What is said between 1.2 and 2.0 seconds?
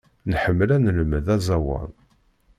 aẓawan.